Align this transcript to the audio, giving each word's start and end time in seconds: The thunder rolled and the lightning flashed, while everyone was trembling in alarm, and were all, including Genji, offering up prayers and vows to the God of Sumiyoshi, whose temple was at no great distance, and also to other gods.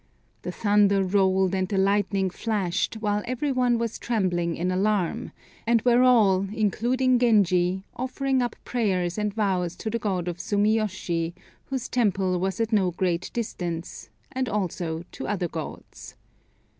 The 0.41 0.51
thunder 0.51 1.03
rolled 1.03 1.53
and 1.53 1.67
the 1.67 1.77
lightning 1.77 2.31
flashed, 2.31 2.95
while 2.95 3.21
everyone 3.25 3.77
was 3.77 3.99
trembling 3.99 4.55
in 4.55 4.71
alarm, 4.71 5.31
and 5.67 5.79
were 5.83 6.01
all, 6.01 6.47
including 6.51 7.19
Genji, 7.19 7.83
offering 7.95 8.41
up 8.41 8.55
prayers 8.65 9.19
and 9.19 9.31
vows 9.31 9.75
to 9.75 9.91
the 9.91 9.99
God 9.99 10.27
of 10.27 10.37
Sumiyoshi, 10.39 11.35
whose 11.65 11.87
temple 11.87 12.39
was 12.39 12.59
at 12.59 12.73
no 12.73 12.89
great 12.89 13.29
distance, 13.31 14.09
and 14.31 14.49
also 14.49 15.03
to 15.11 15.27
other 15.27 15.47
gods. 15.47 16.15